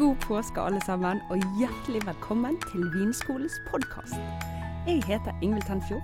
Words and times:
God 0.00 0.16
påske, 0.16 0.60
alle 0.60 0.80
sammen, 0.80 1.18
og 1.30 1.42
hjertelig 1.58 2.00
velkommen 2.06 2.54
til 2.70 2.86
Vinskolens 2.94 3.58
podkast. 3.68 4.16
Jeg 4.86 5.02
heter 5.04 5.36
Ingvild 5.42 5.66
Tenfjord 5.68 6.02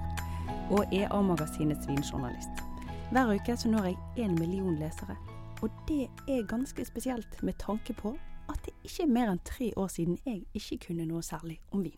og 0.71 0.93
er 0.93 1.09
A-magasinets 1.17 1.89
vinjournalist. 1.89 2.61
Hver 3.09 3.33
uke 3.33 3.57
så 3.57 3.73
når 3.73 3.89
jeg 3.89 3.97
én 4.19 4.37
million 4.37 4.77
lesere, 4.77 5.17
og 5.63 5.73
det 5.89 6.11
er 6.29 6.45
ganske 6.45 6.85
spesielt 6.85 7.43
med 7.43 7.57
tanke 7.59 7.97
på 7.97 8.13
at 8.53 8.61
det 8.69 8.77
ikke 8.85 9.07
er 9.07 9.15
mer 9.17 9.33
enn 9.33 9.41
tre 9.49 9.73
år 9.77 9.89
siden 9.89 10.21
jeg 10.27 10.45
ikke 10.53 10.83
kunne 10.89 11.09
noe 11.09 11.25
særlig 11.25 11.57
om 11.73 11.89
vin. 11.89 11.97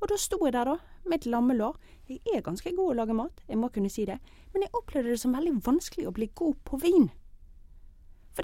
Og 0.00 0.10
da 0.10 0.18
sto 0.18 0.42
jeg 0.42 0.58
der, 0.58 0.74
da, 0.74 0.78
med 1.06 1.20
et 1.20 1.30
lammelår. 1.30 1.78
Jeg 2.08 2.18
er 2.34 2.42
ganske 2.42 2.74
god 2.74 2.96
å 2.96 3.02
lage 3.04 3.14
mat, 3.14 3.46
jeg 3.46 3.62
må 3.62 3.70
kunne 3.70 3.94
si 3.94 4.10
det, 4.10 4.18
men 4.50 4.66
jeg 4.66 4.74
opplevde 4.74 5.14
det 5.14 5.22
som 5.22 5.38
veldig 5.38 5.54
vanskelig 5.70 6.10
å 6.10 6.18
bli 6.18 6.34
god 6.34 6.58
på 6.66 6.82
vin. 6.82 7.12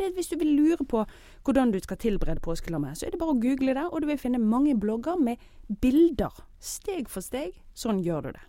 For 0.00 0.14
hvis 0.16 0.30
du 0.32 0.38
vil 0.40 0.54
lure 0.56 0.84
på 0.88 1.02
hvordan 1.44 1.74
du 1.74 1.78
skal 1.82 1.98
tilberede 2.00 2.40
påskelammet, 2.40 2.96
så 2.96 3.06
er 3.06 3.12
det 3.12 3.18
bare 3.20 3.34
å 3.34 3.40
google 3.40 3.74
det, 3.76 3.82
og 3.84 4.00
du 4.00 4.06
vil 4.08 4.20
finne 4.20 4.38
mange 4.40 4.72
blogger 4.80 5.18
med 5.20 5.42
bilder. 5.82 6.32
Steg 6.56 7.10
for 7.12 7.20
steg. 7.20 7.58
Sånn 7.76 8.00
gjør 8.00 8.30
du 8.30 8.30
det. 8.38 8.44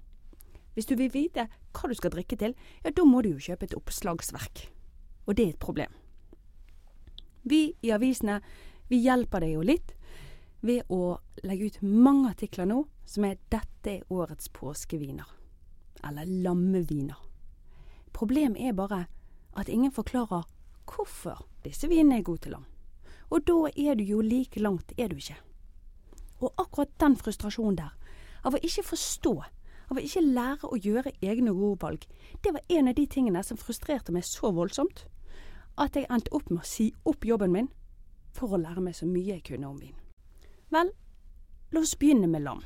Hvis 0.78 0.88
du 0.88 0.94
vil 0.96 1.12
vite 1.12 1.50
hva 1.76 1.90
du 1.92 1.96
skal 2.00 2.14
drikke 2.14 2.38
til, 2.40 2.56
ja, 2.86 2.94
da 2.96 3.04
må 3.04 3.20
du 3.20 3.34
jo 3.34 3.44
kjøpe 3.44 3.68
et 3.68 3.76
oppslagsverk. 3.76 4.62
Og 5.28 5.36
det 5.36 5.44
er 5.44 5.52
et 5.52 5.60
problem. 5.60 5.92
Vi 7.44 7.74
i 7.84 7.92
avisene, 7.92 8.40
vi 8.88 9.02
hjelper 9.04 9.44
deg 9.44 9.58
jo 9.58 9.68
litt 9.68 9.92
ved 10.64 10.88
å 10.88 11.18
legge 11.44 11.68
ut 11.68 11.82
mange 11.84 12.32
artikler 12.32 12.70
nå 12.70 12.86
som 13.04 13.28
er 13.28 13.36
'Dette 13.50 13.92
er 13.92 14.08
årets 14.08 14.48
påskeviner', 14.48 15.36
eller 16.08 16.24
lammeviner. 16.26 17.20
Problemet 18.14 18.62
er 18.62 18.72
bare 18.72 19.08
at 19.58 19.68
ingen 19.68 19.92
forklarer 19.92 20.48
hvorfor 20.92 21.46
disse 21.66 21.90
vinene 21.90 22.20
er 22.20 22.28
gode 22.28 22.46
til 22.46 22.56
lam. 22.56 22.68
Og 23.32 23.46
da 23.48 23.72
er 23.80 23.96
du 23.96 24.04
jo 24.04 24.22
like 24.22 24.60
langt, 24.60 24.94
er 24.98 25.08
du 25.08 25.16
ikke? 25.16 25.38
Og 26.42 26.54
akkurat 26.58 26.92
den 27.00 27.16
frustrasjonen 27.16 27.78
der, 27.80 27.94
av 28.44 28.58
å 28.58 28.62
ikke 28.66 28.84
forstå, 28.84 29.34
av 29.92 30.00
å 30.00 30.04
ikke 30.04 30.24
lære 30.26 30.68
å 30.68 30.80
gjøre 30.80 31.14
egne 31.22 31.54
gode 31.56 31.80
valg, 31.84 32.08
det 32.44 32.54
var 32.56 32.66
en 32.70 32.90
av 32.92 32.98
de 32.98 33.06
tingene 33.08 33.44
som 33.44 33.60
frustrerte 33.60 34.12
meg 34.12 34.26
så 34.28 34.52
voldsomt 34.56 35.06
at 35.80 35.96
jeg 35.96 36.10
endte 36.12 36.34
opp 36.36 36.50
med 36.50 36.64
å 36.64 36.68
si 36.68 36.90
opp 37.08 37.26
jobben 37.26 37.54
min 37.54 37.70
for 38.36 38.52
å 38.52 38.60
lære 38.60 38.84
meg 38.84 38.96
så 38.98 39.08
mye 39.08 39.36
jeg 39.36 39.46
kunne 39.48 39.70
om 39.70 39.80
vin. 39.80 39.96
Vel, 40.72 40.92
la 41.72 41.84
oss 41.84 41.96
begynne 42.00 42.28
med 42.32 42.44
lam. 42.44 42.64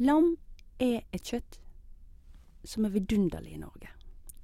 Lam 0.00 0.34
er 0.80 1.02
et 1.12 1.24
kjøtt 1.28 1.60
som 2.64 2.86
er 2.86 2.94
vidunderlig 2.94 3.56
i 3.56 3.60
Norge. 3.60 3.90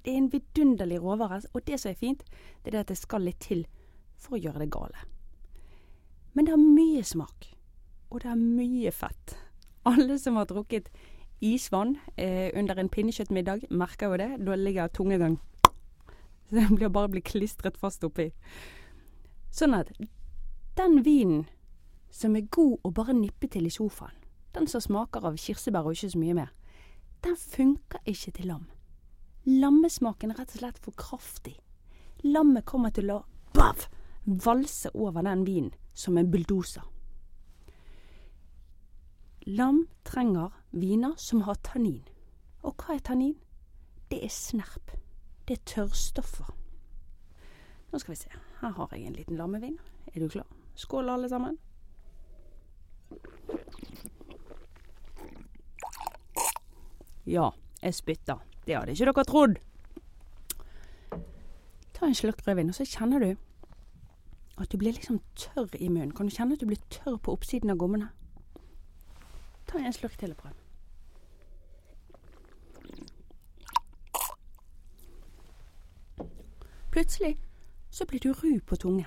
Det 0.09 0.15
er 0.15 0.21
en 0.23 0.31
vidunderlig 0.33 1.03
råvare, 1.03 1.41
og 1.53 1.67
det 1.67 1.77
som 1.79 1.91
er 1.91 1.95
fint, 1.95 2.23
det 2.65 2.73
er 2.73 2.79
at 2.79 2.89
det 2.89 2.95
skal 2.97 3.21
litt 3.21 3.43
til 3.45 3.59
for 4.17 4.33
å 4.33 4.39
gjøre 4.41 4.63
det 4.63 4.71
gale. 4.73 5.03
Men 6.33 6.47
det 6.47 6.55
har 6.55 6.63
mye 6.63 7.03
smak, 7.05 7.45
og 8.09 8.23
det 8.23 8.31
har 8.31 8.39
mye 8.41 8.89
fett. 8.89 9.35
Alle 9.85 10.17
som 10.17 10.39
har 10.41 10.47
drukket 10.49 10.89
isvann 11.45 11.99
eh, 12.17 12.49
under 12.57 12.81
en 12.81 12.89
pinnekjøttmiddag, 12.89 13.67
merker 13.69 14.09
jo 14.09 14.17
det. 14.17 14.29
Da 14.47 14.55
ligger 14.57 14.87
tungegang 14.87 15.37
Så 16.49 16.55
den 16.55 16.73
blir 16.75 16.89
bare 16.89 17.13
blir 17.13 17.21
klistret 17.21 17.77
fast 17.77 18.03
oppi. 18.03 18.31
Sånn 19.53 19.77
at 19.77 19.93
den 20.81 21.03
vinen 21.05 21.45
som 22.09 22.33
er 22.33 22.49
god 22.49 22.79
å 22.81 22.89
bare 22.89 23.13
nippe 23.13 23.45
til 23.45 23.69
i 23.69 23.75
sofaen, 23.77 24.17
den 24.57 24.65
som 24.65 24.81
smaker 24.81 25.29
av 25.29 25.37
kirsebær 25.37 25.85
og 25.85 25.93
ikke 25.93 26.15
så 26.17 26.25
mye 26.25 26.41
mer, 26.41 26.51
den 27.21 27.37
funker 27.37 28.01
ikke 28.09 28.33
til 28.33 28.53
lam. 28.55 28.67
Lammesmaken 29.49 30.29
er 30.29 30.37
rett 30.37 30.51
og 30.53 30.61
slett 30.61 30.79
for 30.83 30.93
kraftig. 30.99 31.55
Lammet 32.21 32.67
kommer 32.69 32.93
til 32.93 33.09
å 33.09 33.23
bav, 33.55 33.87
valse 34.25 34.91
over 34.93 35.25
den 35.25 35.41
vinen 35.47 35.71
som 35.97 36.19
en 36.19 36.29
bulldoser. 36.29 36.83
Lam 39.49 39.87
trenger 40.05 40.53
viner 40.69 41.15
som 41.17 41.41
har 41.47 41.57
tannin. 41.65 42.03
Og 42.61 42.77
hva 42.77 42.97
er 42.97 43.01
tannin? 43.07 43.37
Det 44.11 44.19
er 44.25 44.33
snerp. 44.33 44.93
Det 45.47 45.57
er 45.57 45.65
tørrstoffer. 45.71 46.51
Nå 47.89 48.01
skal 48.03 48.13
vi 48.13 48.19
se. 48.19 48.29
Her 48.59 48.75
har 48.77 48.93
jeg 48.93 49.07
en 49.07 49.17
liten 49.17 49.39
lammevin. 49.39 49.79
Er 50.13 50.21
du 50.21 50.29
klar? 50.29 50.45
Skål, 50.77 51.09
alle 51.09 51.29
sammen. 51.31 51.57
Ja, 57.25 57.49
jeg 57.81 57.97
spytter. 57.97 58.45
Det 58.67 58.75
hadde 58.77 58.91
ikke 58.91 59.05
dere 59.05 59.23
trodd. 59.23 59.59
Ta 61.93 62.05
en 62.05 62.15
slurk 62.15 62.47
rødvin, 62.47 62.69
og 62.69 62.75
så 62.75 62.85
kjenner 62.85 63.19
du 63.19 63.35
at 64.59 64.71
du 64.71 64.77
blir 64.77 64.91
liksom 64.91 65.19
tørr 65.35 65.75
i 65.79 65.87
munnen. 65.87 66.11
Kan 66.11 66.27
du 66.27 66.35
kjenne 66.35 66.53
at 66.53 66.61
du 66.61 66.65
blir 66.65 66.81
tørr 66.89 67.17
på 67.17 67.31
oppsiden 67.31 67.69
av 67.69 67.77
gommene? 67.77 68.09
Ta 69.67 69.79
en 69.79 69.93
slurk 69.93 70.17
til 70.19 70.31
og 70.31 70.37
prøv. 70.37 70.57
Plutselig 76.91 77.37
så 77.89 78.05
blir 78.05 78.19
du 78.19 78.33
ru 78.33 78.59
på 78.65 78.75
tungen. 78.75 79.05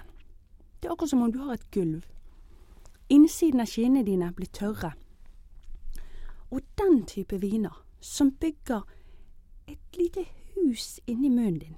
Det 0.80 0.88
er 0.88 0.92
akkurat 0.92 1.10
som 1.10 1.22
om 1.22 1.32
du 1.32 1.38
har 1.38 1.52
et 1.54 1.70
gulv. 1.70 2.02
Innsiden 3.08 3.60
av 3.60 3.66
kinnene 3.66 4.06
dine 4.06 4.32
blir 4.32 4.46
tørre. 4.46 4.92
Og 6.50 6.60
den 6.78 7.04
type 7.06 7.40
viner, 7.40 7.84
som 8.00 8.32
bygger 8.32 8.82
et 9.92 9.98
lite 9.98 10.24
hus 10.56 11.00
inni 11.06 11.28
munnen 11.30 11.58
din, 11.58 11.76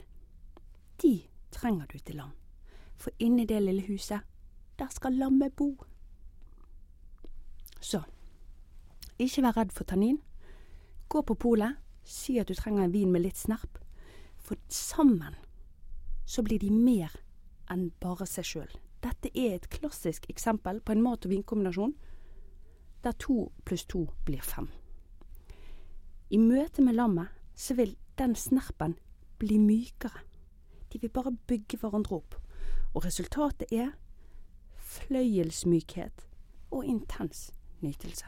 de 1.03 1.23
trenger 1.51 1.87
du 1.87 1.99
til 1.99 2.17
lam. 2.17 2.31
For 2.97 3.11
inni 3.19 3.47
det 3.47 3.63
lille 3.63 3.83
huset, 3.89 4.21
der 4.79 4.89
skal 4.91 5.13
lammet 5.13 5.57
bo. 5.57 5.75
Så, 7.81 8.03
ikke 9.19 9.43
vær 9.43 9.57
redd 9.57 9.73
for 9.73 9.85
tannin. 9.85 10.21
Gå 11.09 11.23
på 11.23 11.35
polet, 11.35 11.75
si 12.05 12.39
at 12.39 12.49
du 12.49 12.55
trenger 12.55 12.85
en 12.85 12.93
vin 12.93 13.11
med 13.13 13.25
litt 13.25 13.37
snerp. 13.39 13.79
For 14.39 14.57
sammen 14.69 15.35
så 16.27 16.43
blir 16.43 16.59
de 16.59 16.71
mer 16.71 17.13
enn 17.71 17.91
bare 18.01 18.27
seg 18.27 18.47
sjøl. 18.47 18.71
Dette 19.03 19.29
er 19.35 19.57
et 19.57 19.69
klassisk 19.69 20.31
eksempel 20.31 20.81
på 20.81 20.95
en 20.95 21.03
mat- 21.03 21.27
og 21.27 21.33
vinkombinasjon 21.33 21.95
der 23.05 23.13
to 23.21 23.51
pluss 23.65 23.85
to 23.85 24.07
blir 24.25 24.41
fem. 24.41 24.71
I 26.31 26.39
møte 26.39 26.83
med 26.83 26.97
lammet 26.97 27.29
så 27.55 27.75
vil 27.75 27.97
den 28.19 28.35
snerpen 28.35 28.99
bli 29.39 29.59
mykere. 29.59 30.23
De 30.93 31.01
vil 31.01 31.11
bare 31.11 31.37
bygge 31.47 31.79
hverandre 31.79 32.17
opp. 32.17 32.35
Og 32.95 33.05
resultatet 33.05 33.73
er 33.73 33.91
fløyelsmykhet 34.77 36.27
og 36.71 36.85
intens 36.85 37.53
nytelse. 37.81 38.27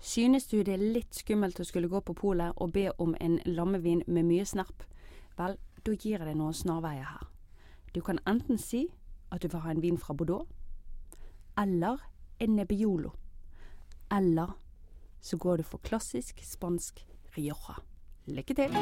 Synes 0.00 0.46
du 0.46 0.62
det 0.62 0.74
er 0.74 0.92
litt 0.94 1.14
skummelt 1.14 1.58
å 1.60 1.66
skulle 1.66 1.90
gå 1.90 2.00
på 2.00 2.14
polet 2.14 2.54
og 2.56 2.72
be 2.72 2.86
om 3.02 3.16
en 3.20 3.40
lammevin 3.44 4.04
med 4.06 4.28
mye 4.28 4.46
snerp? 4.46 4.84
Vel, 5.36 5.58
da 5.84 5.92
gir 5.92 6.18
jeg 6.18 6.26
deg 6.26 6.38
noen 6.38 6.54
snarveier 6.54 7.04
her. 7.04 7.26
Du 7.94 8.00
kan 8.04 8.20
enten 8.26 8.58
si 8.58 8.86
at 9.32 9.42
du 9.42 9.48
vil 9.48 9.64
ha 9.64 9.74
en 9.74 9.82
vin 9.82 9.98
fra 9.98 10.14
Bordeaux, 10.14 10.46
eller 11.58 11.98
en 12.40 12.56
Nebbiolo. 12.56 13.12
Eller 14.10 14.54
så 15.20 15.36
går 15.36 15.56
du 15.56 15.62
for 15.66 15.82
klassisk 15.82 16.40
spansk 16.46 17.04
Rioja. 17.36 17.82
Lykke 18.28 18.54
til! 18.54 18.76